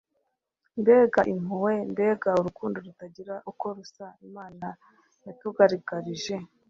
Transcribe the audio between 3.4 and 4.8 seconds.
uko rusa imana